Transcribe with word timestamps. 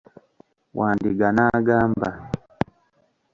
Wandiga 0.77 1.27
n'agamba. 1.35 2.09